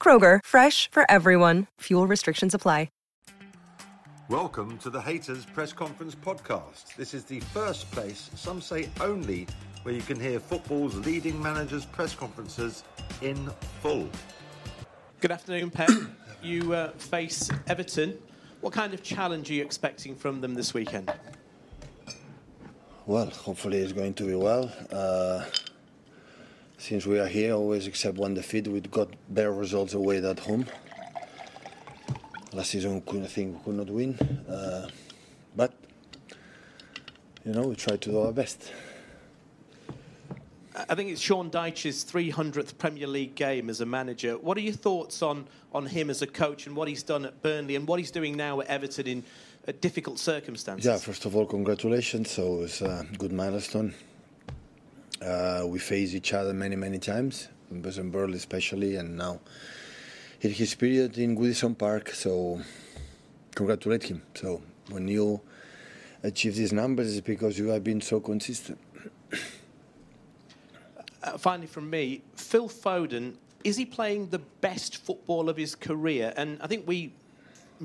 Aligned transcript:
Kroger, 0.00 0.40
fresh 0.44 0.90
for 0.90 1.08
everyone. 1.10 1.66
Fuel 1.80 2.06
restrictions 2.06 2.54
apply. 2.54 2.88
Welcome 4.30 4.78
to 4.78 4.90
the 4.90 5.00
Hayters 5.00 5.44
Press 5.54 5.72
Conference 5.72 6.14
podcast. 6.14 6.94
This 6.94 7.14
is 7.14 7.24
the 7.24 7.40
first 7.40 7.90
place, 7.90 8.30
some 8.36 8.60
say 8.60 8.88
only, 9.00 9.48
where 9.82 9.92
you 9.92 10.02
can 10.02 10.20
hear 10.20 10.38
football's 10.38 10.94
leading 11.04 11.42
managers' 11.42 11.84
press 11.84 12.14
conferences 12.14 12.84
in 13.22 13.50
full. 13.82 14.08
Good 15.18 15.32
afternoon, 15.32 15.72
Pep. 15.72 15.90
you 16.44 16.72
uh, 16.72 16.92
face 16.92 17.50
Everton. 17.66 18.16
What 18.60 18.72
kind 18.72 18.94
of 18.94 19.02
challenge 19.02 19.50
are 19.50 19.54
you 19.54 19.62
expecting 19.62 20.14
from 20.14 20.40
them 20.40 20.54
this 20.54 20.72
weekend? 20.74 21.12
Well, 23.04 23.30
hopefully 23.30 23.78
it's 23.78 23.92
going 23.92 24.14
to 24.14 24.22
be 24.22 24.36
well. 24.36 24.70
Uh, 24.92 25.42
since 26.80 27.04
we 27.04 27.18
are 27.18 27.26
here, 27.26 27.52
always 27.52 27.86
except 27.86 28.16
one 28.16 28.32
defeat, 28.32 28.66
we've 28.66 28.90
got 28.90 29.08
better 29.28 29.52
results 29.52 29.92
away 29.92 30.16
at 30.16 30.38
home. 30.38 30.64
Last 32.54 32.70
season, 32.70 33.02
I 33.06 33.26
think 33.26 33.58
we 33.58 33.64
could 33.64 33.74
not 33.74 33.90
win, 33.90 34.14
uh, 34.48 34.88
but 35.54 35.74
you 37.44 37.52
know 37.52 37.68
we 37.68 37.76
try 37.76 37.96
to 37.96 38.10
do 38.10 38.18
our 38.20 38.32
best. 38.32 38.72
I 40.88 40.94
think 40.94 41.10
it's 41.10 41.20
Sean 41.20 41.50
Dyche's 41.50 42.02
300th 42.02 42.78
Premier 42.78 43.06
League 43.06 43.34
game 43.34 43.68
as 43.68 43.82
a 43.82 43.86
manager. 43.86 44.38
What 44.38 44.56
are 44.56 44.62
your 44.62 44.72
thoughts 44.72 45.20
on, 45.20 45.46
on 45.74 45.84
him 45.84 46.08
as 46.08 46.22
a 46.22 46.26
coach 46.26 46.66
and 46.66 46.74
what 46.74 46.88
he's 46.88 47.02
done 47.02 47.26
at 47.26 47.42
Burnley 47.42 47.76
and 47.76 47.86
what 47.86 47.98
he's 47.98 48.10
doing 48.10 48.38
now 48.38 48.60
at 48.60 48.68
Everton 48.68 49.06
in 49.06 49.24
uh, 49.68 49.72
difficult 49.82 50.18
circumstances? 50.18 50.86
Yeah, 50.86 50.96
first 50.96 51.26
of 51.26 51.36
all, 51.36 51.44
congratulations. 51.44 52.30
So 52.30 52.62
it's 52.62 52.80
a 52.80 53.06
good 53.18 53.32
milestone. 53.32 53.92
Uh, 55.20 55.64
we 55.66 55.78
faced 55.78 56.14
each 56.14 56.32
other 56.32 56.54
many, 56.54 56.76
many 56.76 56.98
times, 56.98 57.48
in 57.70 57.82
Burnley 58.10 58.36
especially, 58.36 58.96
and 58.96 59.18
now 59.18 59.40
in 60.40 60.50
his 60.50 60.74
period 60.74 61.18
in 61.18 61.36
Goodison 61.36 61.76
Park. 61.76 62.10
So 62.10 62.60
congratulate 63.54 64.04
him. 64.04 64.22
So 64.34 64.62
when 64.88 65.08
you 65.08 65.40
achieve 66.22 66.56
these 66.56 66.72
numbers, 66.72 67.16
it's 67.16 67.26
because 67.26 67.58
you 67.58 67.68
have 67.68 67.84
been 67.84 68.00
so 68.00 68.20
consistent. 68.20 68.78
Uh, 71.22 71.36
finally, 71.36 71.66
from 71.66 71.90
me, 71.90 72.22
Phil 72.34 72.66
Foden, 72.66 73.34
is 73.62 73.76
he 73.76 73.84
playing 73.84 74.30
the 74.30 74.38
best 74.38 74.96
football 74.96 75.50
of 75.50 75.56
his 75.58 75.74
career? 75.74 76.32
And 76.34 76.58
I 76.62 76.66
think 76.66 76.88
we 76.88 77.12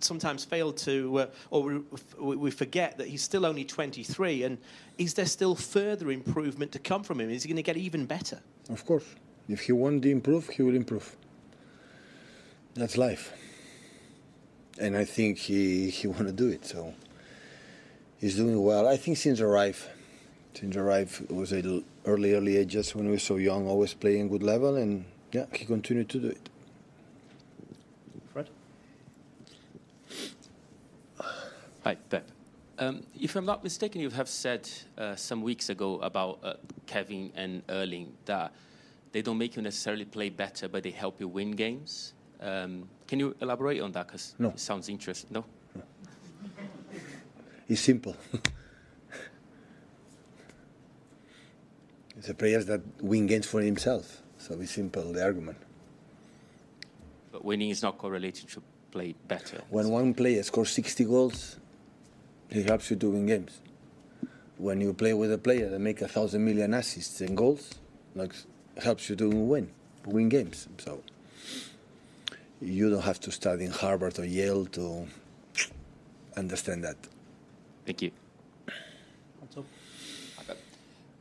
sometimes 0.00 0.44
fail 0.44 0.72
to, 0.72 1.18
uh, 1.18 1.26
or 1.50 1.82
we, 2.18 2.36
we, 2.36 2.50
forget 2.50 2.98
that 2.98 3.08
he's 3.08 3.22
still 3.22 3.46
only 3.46 3.64
23. 3.64 4.44
And 4.44 4.58
is 4.98 5.14
there 5.14 5.26
still 5.26 5.54
further 5.54 6.10
improvement 6.10 6.72
to 6.72 6.78
come 6.78 7.02
from 7.02 7.20
him? 7.20 7.30
Is 7.30 7.42
he 7.42 7.48
going 7.48 7.56
to 7.56 7.62
get 7.62 7.76
even 7.76 8.06
better? 8.06 8.40
Of 8.70 8.84
course. 8.84 9.04
If 9.48 9.60
he 9.60 9.72
wants 9.72 10.02
to 10.02 10.10
improve, 10.10 10.48
he 10.48 10.62
will 10.62 10.74
improve. 10.74 11.16
That's 12.74 12.98
life. 12.98 13.32
And 14.78 14.96
I 14.96 15.04
think 15.04 15.38
he, 15.38 15.88
he 15.90 16.06
want 16.06 16.26
to 16.26 16.32
do 16.32 16.48
it. 16.48 16.66
So 16.66 16.92
he's 18.18 18.36
doing 18.36 18.62
well. 18.62 18.86
I 18.88 18.96
think 18.96 19.16
since 19.16 19.40
arrive, 19.40 19.88
since 20.54 20.76
arrive 20.76 21.24
was 21.30 21.52
a 21.52 21.82
early, 22.04 22.34
early 22.34 22.56
ages 22.56 22.94
when 22.94 23.06
we 23.06 23.12
were 23.12 23.18
so 23.18 23.36
young, 23.36 23.66
always 23.68 23.94
playing 23.94 24.28
good 24.28 24.42
level. 24.42 24.76
And 24.76 25.06
yeah, 25.32 25.46
he 25.52 25.64
continued 25.64 26.08
to 26.10 26.18
do 26.18 26.28
it. 26.28 26.48
Hi, 31.86 31.94
Pep. 31.94 32.26
Um, 32.80 33.04
if 33.14 33.36
I'm 33.36 33.44
not 33.44 33.62
mistaken, 33.62 34.00
you 34.00 34.10
have 34.10 34.28
said 34.28 34.68
uh, 34.98 35.14
some 35.14 35.40
weeks 35.40 35.68
ago 35.68 36.00
about 36.00 36.40
uh, 36.42 36.54
Kevin 36.84 37.30
and 37.36 37.62
Erling 37.68 38.12
that 38.24 38.52
they 39.12 39.22
don't 39.22 39.38
make 39.38 39.54
you 39.54 39.62
necessarily 39.62 40.04
play 40.04 40.28
better, 40.30 40.66
but 40.66 40.82
they 40.82 40.90
help 40.90 41.20
you 41.20 41.28
win 41.28 41.52
games. 41.52 42.14
Um, 42.40 42.88
can 43.06 43.20
you 43.20 43.36
elaborate 43.40 43.80
on 43.80 43.92
that? 43.92 44.08
Because 44.08 44.34
no. 44.36 44.48
it 44.48 44.58
sounds 44.58 44.88
interesting. 44.88 45.30
No? 45.32 45.44
no. 45.76 45.82
It's 47.68 47.82
simple. 47.82 48.16
it's 52.16 52.28
a 52.28 52.34
player 52.34 52.64
that 52.64 52.80
win 53.00 53.28
games 53.28 53.46
for 53.46 53.60
himself. 53.60 54.22
So 54.38 54.58
it's 54.60 54.72
simple, 54.72 55.12
the 55.12 55.22
argument. 55.22 55.58
But 57.30 57.44
winning 57.44 57.70
is 57.70 57.80
not 57.80 57.96
correlated 57.96 58.48
to 58.48 58.62
play 58.90 59.14
better. 59.28 59.62
When 59.70 59.88
one 59.90 60.14
player 60.14 60.42
scores 60.42 60.72
60 60.72 61.04
goals, 61.04 61.58
he 62.50 62.62
helps 62.62 62.90
you 62.90 62.96
to 62.96 63.10
win 63.10 63.26
games. 63.26 63.60
When 64.58 64.80
you 64.80 64.92
play 64.94 65.12
with 65.14 65.32
a 65.32 65.38
player 65.38 65.68
that 65.68 65.78
make 65.78 66.00
a 66.00 66.08
thousand 66.08 66.44
million 66.44 66.72
assists 66.74 67.20
and 67.20 67.36
goals, 67.36 67.74
like 68.14 68.32
helps 68.82 69.08
you 69.10 69.16
to 69.16 69.28
win, 69.28 69.70
win 70.06 70.28
games. 70.28 70.68
So 70.78 71.02
you 72.60 72.90
don't 72.90 73.02
have 73.02 73.20
to 73.20 73.30
study 73.30 73.64
in 73.64 73.70
Harvard 73.70 74.18
or 74.18 74.24
Yale 74.24 74.66
to 74.66 75.06
understand 76.36 76.84
that. 76.84 76.96
Thank 77.84 78.02
you. 78.02 78.10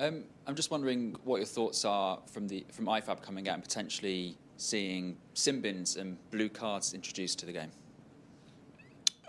Um, 0.00 0.24
I'm 0.46 0.54
just 0.54 0.70
wondering 0.70 1.14
what 1.24 1.36
your 1.36 1.46
thoughts 1.46 1.84
are 1.84 2.18
from 2.26 2.48
the 2.48 2.64
from 2.72 2.86
IFAB 2.86 3.20
coming 3.20 3.50
out 3.50 3.54
and 3.56 3.62
potentially 3.62 4.38
seeing 4.56 5.18
sin 5.34 5.60
bins 5.60 5.96
and 5.96 6.16
blue 6.30 6.48
cards 6.48 6.94
introduced 6.94 7.38
to 7.40 7.46
the 7.46 7.52
game. 7.52 7.70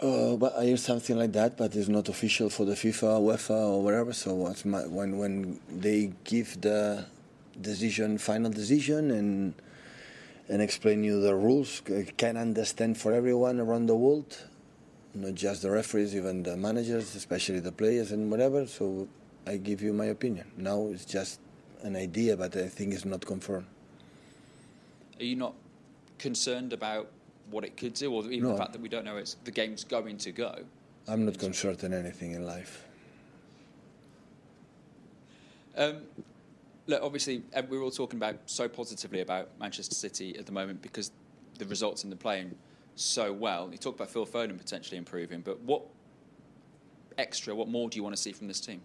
Uh, 0.02 0.36
but 0.36 0.58
I 0.58 0.66
hear 0.66 0.78
something 0.78 1.16
like 1.16 1.32
that, 1.34 1.58
but 1.58 1.76
it's 1.76 1.88
not 1.88 2.10
official 2.10 2.50
for 2.50 2.66
the 2.66 2.74
FIFA, 2.74 3.22
UEFA, 3.22 3.52
or 3.52 3.84
whatever. 3.84 4.14
So 4.14 4.52
my, 4.66 4.88
when 4.88 5.20
when 5.20 5.60
they 5.70 6.12
give 6.24 6.60
the 6.60 7.06
decision, 7.62 8.18
final 8.18 8.50
decision, 8.50 9.12
and 9.12 9.54
and 10.50 10.60
explain 10.60 11.04
you 11.04 11.22
the 11.22 11.36
rules, 11.36 11.84
can 12.18 12.36
understand 12.36 12.98
for 12.98 13.14
everyone 13.14 13.60
around 13.60 13.86
the 13.86 13.96
world, 13.96 14.44
not 15.14 15.36
just 15.36 15.62
the 15.62 15.70
referees, 15.70 16.16
even 16.16 16.42
the 16.42 16.58
managers, 16.58 17.14
especially 17.14 17.60
the 17.60 17.72
players 17.72 18.12
and 18.12 18.32
whatever. 18.32 18.66
So 18.66 19.08
I 19.46 19.58
give 19.58 19.84
you 19.84 19.94
my 19.94 20.06
opinion. 20.06 20.50
Now 20.58 20.88
it's 20.88 21.06
just 21.06 21.40
an 21.84 21.96
idea, 21.96 22.36
but 22.36 22.58
I 22.58 22.70
think 22.70 22.96
it's 22.96 23.06
not 23.06 23.24
confirmed. 23.24 23.68
Are 25.20 25.24
you 25.24 25.36
not 25.36 25.54
concerned 26.18 26.74
about 26.74 27.08
what 27.52 27.64
it 27.64 27.78
could 27.78 27.94
do, 27.94 28.12
or 28.12 28.24
even 28.26 28.44
no. 28.44 28.52
the 28.52 28.58
fact 28.58 28.74
that 28.74 28.82
we 28.82 28.90
don't 28.90 29.06
know 29.06 29.18
it's 29.18 29.36
the 29.44 29.52
game's 29.52 29.84
going 29.84 30.18
to 30.18 30.32
go? 30.32 30.56
I'm 31.08 31.26
not 31.26 31.38
concerned 31.38 31.84
in 31.84 31.94
anything 31.94 32.32
in 32.34 32.46
life. 32.46 32.86
Um, 35.76 36.02
look, 36.88 37.02
obviously, 37.02 37.44
we're 37.70 37.82
all 37.82 37.92
talking 37.92 38.18
about 38.18 38.38
so 38.46 38.68
positively 38.68 39.22
about 39.22 39.50
Manchester 39.60 39.96
City 39.96 40.38
at 40.38 40.46
the 40.46 40.52
moment 40.52 40.82
because 40.82 41.12
the 41.58 41.66
results 41.66 42.04
in 42.04 42.10
the 42.10 42.16
playing 42.16 42.56
so 42.96 43.32
well. 43.32 43.70
You 43.72 43.78
talk 43.78 43.96
about 43.96 44.10
Phil 44.10 44.26
Foden 44.26 44.58
potentially 44.58 44.98
improving, 44.98 45.42
but 45.42 45.60
what 45.62 45.84
extra, 47.18 47.56
what 47.56 47.68
more 47.68 47.90
do 47.90 47.98
you 47.98 48.04
want 48.04 48.16
to 48.16 48.22
see 48.22 48.32
from 48.32 48.48
this 48.48 48.60
team? 48.60 48.82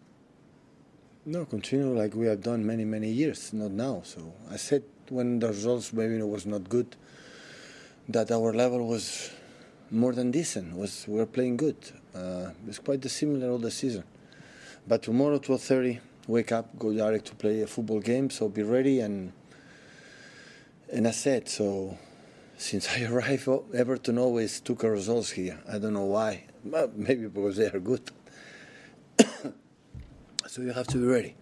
No, 1.25 1.45
continue 1.45 1.99
like 1.99 2.15
we 2.15 2.27
have 2.27 2.43
done 2.43 2.65
many, 2.65 2.85
many 2.85 3.11
years, 3.11 3.53
not 3.53 3.73
now. 3.73 4.03
So 4.05 4.33
I 4.51 4.57
said 4.57 4.85
when 5.09 5.41
the 5.41 5.49
results 5.49 5.93
maybe 5.93 6.23
was 6.23 6.47
not 6.47 6.69
good, 6.69 6.95
that 8.09 8.31
our 8.31 8.53
level 8.53 8.87
was 8.87 9.31
more 9.91 10.13
than 10.13 10.31
decent. 10.31 10.77
Was 10.77 11.07
we 11.09 11.19
were 11.19 11.27
playing 11.27 11.57
good. 11.57 11.77
Uh, 12.15 12.51
it's 12.67 12.79
quite 12.79 13.05
similar 13.11 13.51
all 13.51 13.59
the 13.59 13.71
season. 13.71 14.05
But 14.87 15.03
tomorrow, 15.03 15.39
12:30, 15.39 16.01
wake 16.27 16.53
up, 16.53 16.79
go 16.79 16.93
direct 16.93 17.27
to 17.27 17.35
play 17.35 17.63
a 17.63 17.67
football 17.67 18.01
game. 18.01 18.31
So 18.31 18.49
be 18.49 18.63
ready 18.63 19.01
and 19.01 19.33
and 20.93 21.09
I 21.09 21.13
said 21.13 21.49
so. 21.49 21.99
Since 22.59 22.89
I 22.97 23.05
arrived, 23.05 23.49
Everton 23.75 24.19
always 24.19 24.61
took 24.61 24.83
our 24.85 24.93
results 24.93 25.31
here. 25.31 25.59
I 25.71 25.79
don't 25.79 25.93
know 25.93 26.07
why. 26.07 26.45
Maybe 26.65 27.27
because 27.27 27.57
they 27.57 27.67
are 27.67 27.81
good. 27.81 28.11
so 30.47 30.63
you 30.63 30.73
have 30.73 30.87
to 30.89 30.99
be 30.99 31.05
ready. 31.05 31.35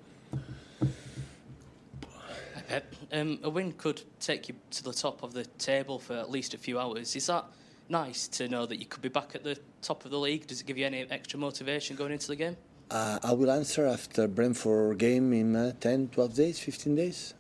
Pep, 2.75 2.97
um, 3.12 3.38
a 3.44 3.49
win 3.49 3.71
could 3.71 4.03
take 4.19 4.49
you 4.49 4.56
to 4.73 4.82
the 4.82 4.93
top 4.93 5.23
of 5.23 5.32
the 5.32 5.44
table 5.59 6.00
for 6.00 6.15
at 6.15 6.29
least 6.29 6.55
a 6.55 6.59
few 6.59 6.81
hours. 6.81 7.15
Is 7.15 7.29
that 7.29 7.44
nice 7.88 8.26
to 8.26 8.49
know 8.49 8.67
that 8.67 8.81
you 8.81 8.87
could 8.87 9.00
be 9.00 9.09
back 9.09 9.37
at 9.37 9.44
the 9.44 9.56
top 9.81 10.05
of 10.05 10.11
the 10.11 10.19
league? 10.19 10.49
Does 10.49 10.61
it 10.61 10.67
give 10.67 10.76
you 10.76 10.85
any 10.85 11.06
extra 11.09 11.38
motivation 11.38 11.94
going 11.94 12.11
into 12.11 12.26
the 12.26 12.35
game? 12.35 12.56
Uh, 12.91 13.21
I 13.23 13.32
will 13.32 13.53
answer 13.53 13.87
after 13.87 14.26
Brentford 14.26 14.99
game 14.99 15.32
in 15.32 15.55
uh, 15.55 15.75
10, 15.79 16.09
12 16.09 16.35
days, 16.35 16.59
15 16.59 16.97
days. 16.97 17.35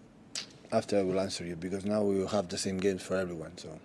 After 0.70 1.00
I 1.00 1.02
will 1.02 1.18
answer 1.18 1.44
you 1.44 1.56
because 1.56 1.84
now 1.84 2.02
we 2.04 2.16
will 2.16 2.28
have 2.28 2.48
the 2.48 2.56
same 2.56 2.78
games 2.78 3.02
for 3.02 3.16
everyone. 3.16 3.58
So 3.58 3.80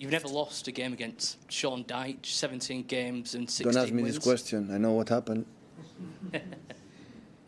you've 0.00 0.10
never 0.10 0.26
lost 0.26 0.66
a 0.66 0.72
game 0.72 0.92
against 0.92 1.38
Sean 1.52 1.84
Dyche, 1.84 2.26
17 2.26 2.82
games 2.86 3.36
and 3.36 3.48
16 3.48 3.72
Don't 3.72 3.80
ask 3.80 3.92
me 3.92 4.02
wins. 4.02 4.16
this 4.16 4.24
question. 4.24 4.70
I 4.74 4.78
know 4.78 4.90
what 4.90 5.08
happened. 5.08 5.46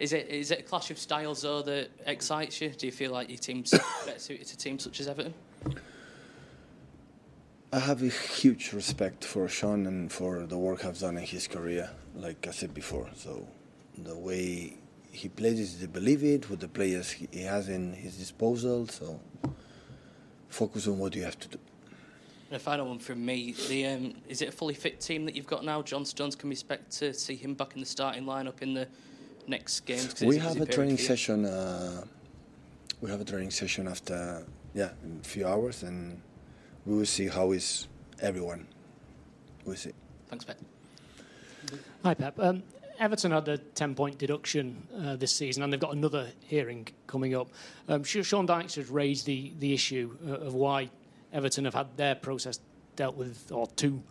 is 0.00 0.12
it 0.12 0.28
is 0.28 0.50
it 0.50 0.60
a 0.60 0.62
clash 0.62 0.90
of 0.90 0.98
styles 0.98 1.42
though 1.42 1.62
that 1.62 1.90
excites 2.06 2.60
you? 2.60 2.70
Do 2.70 2.86
you 2.86 2.92
feel 2.92 3.12
like 3.12 3.28
your 3.28 3.38
team's 3.38 3.70
better 4.06 4.18
suited 4.18 4.46
to 4.48 4.56
teams 4.56 4.84
such 4.84 5.00
as 5.00 5.08
Everton? 5.08 5.34
I 7.72 7.80
have 7.80 8.02
a 8.02 8.08
huge 8.08 8.72
respect 8.72 9.24
for 9.24 9.48
Sean 9.48 9.86
and 9.86 10.10
for 10.10 10.46
the 10.46 10.56
work 10.56 10.84
I've 10.84 10.98
done 10.98 11.16
in 11.16 11.24
his 11.24 11.48
career, 11.48 11.90
like 12.14 12.46
I 12.46 12.52
said 12.52 12.72
before. 12.72 13.08
So 13.16 13.48
the 13.98 14.16
way 14.16 14.76
he 15.10 15.28
plays 15.28 15.58
is 15.58 15.74
to 15.80 15.88
believe 15.88 16.22
it 16.22 16.48
with 16.50 16.60
the 16.60 16.68
players 16.68 17.10
he 17.10 17.42
has 17.42 17.68
in 17.68 17.92
his 17.92 18.16
disposal. 18.16 18.86
So 18.88 19.20
focus 20.48 20.86
on 20.86 20.98
what 20.98 21.16
you 21.16 21.22
have 21.24 21.38
to 21.40 21.48
do. 21.48 21.58
And 22.50 22.56
a 22.56 22.58
final 22.60 22.86
one 22.86 22.98
from 22.98 23.24
me: 23.24 23.54
the 23.68 23.86
um, 23.86 24.14
is 24.28 24.42
it 24.42 24.50
a 24.50 24.52
fully 24.52 24.74
fit 24.74 25.00
team 25.00 25.24
that 25.24 25.34
you've 25.34 25.46
got 25.46 25.64
now? 25.64 25.82
John 25.82 26.04
Stones, 26.04 26.36
can 26.36 26.48
we 26.48 26.52
expect 26.52 26.92
to 26.98 27.12
see 27.12 27.34
him 27.34 27.54
back 27.54 27.74
in 27.74 27.80
the 27.80 27.86
starting 27.86 28.24
lineup 28.24 28.62
in 28.62 28.74
the 28.74 28.86
next 29.48 29.80
games? 29.80 30.20
We 30.20 30.38
have 30.38 30.60
a 30.60 30.66
training 30.66 30.98
session. 30.98 31.44
Uh, 31.44 32.04
we 33.00 33.10
have 33.10 33.20
a 33.20 33.24
training 33.24 33.50
session 33.50 33.88
after 33.88 34.44
yeah, 34.74 34.90
a 35.20 35.24
few 35.24 35.46
hours, 35.46 35.82
and 35.82 36.20
we 36.86 36.96
will 36.96 37.06
see 37.06 37.28
how 37.28 37.52
is 37.52 37.88
everyone. 38.20 38.66
We'll 39.64 39.76
see. 39.76 39.92
Thanks, 40.28 40.44
Pep. 40.44 40.58
Hi, 42.04 42.14
Pep. 42.14 42.38
Um, 42.38 42.62
Everton 42.98 43.32
had 43.32 43.48
a 43.48 43.58
10 43.58 43.94
point 43.94 44.18
deduction 44.18 44.86
uh, 44.96 45.16
this 45.16 45.32
season, 45.32 45.62
and 45.62 45.72
they've 45.72 45.80
got 45.80 45.94
another 45.94 46.28
hearing 46.46 46.86
coming 47.06 47.34
up. 47.34 47.48
Um, 47.88 48.04
Sean 48.04 48.46
Dyche 48.46 48.76
has 48.76 48.88
raised 48.88 49.26
the, 49.26 49.52
the 49.58 49.72
issue 49.72 50.16
uh, 50.26 50.32
of 50.32 50.54
why 50.54 50.90
Everton 51.32 51.64
have 51.64 51.74
had 51.74 51.96
their 51.96 52.14
process 52.14 52.60
dealt 52.96 53.16
with, 53.16 53.50
or 53.50 53.66
two 53.68 54.02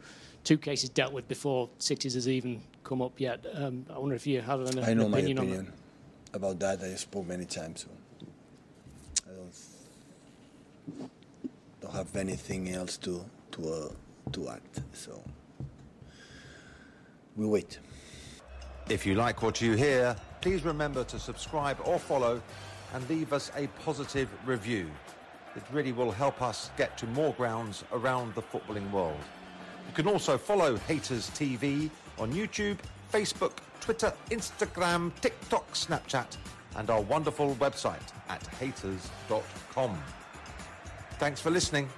two 0.44 0.58
cases 0.58 0.90
dealt 0.90 1.14
with 1.14 1.28
before 1.28 1.70
City's 1.80 2.16
has 2.16 2.28
even 2.28 2.62
come 2.94 3.02
up 3.02 3.20
yet. 3.20 3.44
Um, 3.56 3.86
I 3.90 3.98
wonder 3.98 4.16
if 4.16 4.28
you 4.28 4.40
had 4.40 4.60
an, 4.60 4.80
I 4.80 4.94
know 4.94 5.08
an 5.08 5.12
opinion, 5.12 5.12
my 5.12 5.18
opinion 5.18 5.38
on 5.40 5.66
that. 5.66 6.38
about 6.38 6.60
that. 6.60 6.84
I 6.84 6.94
spoke 6.96 7.26
many 7.26 7.46
times, 7.46 7.86
so 7.86 7.90
I 9.28 9.34
don't, 9.36 11.10
don't 11.82 11.94
have 11.94 12.16
anything 12.16 12.70
else 12.70 12.98
to 12.98 13.26
to 13.54 13.62
uh, 13.74 13.90
to 14.34 14.50
add. 14.50 14.62
So 14.94 15.24
we 17.36 17.48
wait. 17.48 17.80
If 18.90 19.08
you 19.08 19.16
like 19.16 19.42
what 19.42 19.60
you 19.60 19.74
hear, 19.74 20.16
please 20.42 20.64
remember 20.64 21.04
to 21.06 21.18
subscribe 21.18 21.78
or 21.86 21.98
follow 21.98 22.44
and 22.94 23.10
leave 23.10 23.34
us 23.34 23.52
a 23.56 23.66
positive 23.86 24.30
review. 24.46 24.88
It 25.56 25.64
really 25.72 25.94
will 25.94 26.12
help 26.12 26.44
us 26.44 26.70
get 26.78 26.96
to 27.00 27.08
more 27.08 27.34
grounds 27.34 27.84
around 27.92 28.36
the 28.36 28.44
footballing 28.44 28.92
world. 28.92 29.24
You 29.88 29.94
can 29.96 30.08
also 30.08 30.38
follow 30.38 30.78
Hayters 30.90 31.32
TV 31.32 31.90
on 32.20 32.32
YouTube, 32.32 32.78
Facebook, 33.12 33.54
Twitter, 33.82 34.14
Instagram, 34.30 35.12
TikTok, 35.22 35.72
Snapchat, 35.74 36.38
and 36.76 36.90
our 36.90 37.02
wonderful 37.02 37.56
website 37.56 38.02
at 38.30 38.46
haters.com. 38.60 39.98
Thanks 41.20 41.40
for 41.42 41.50
listening. 41.50 41.90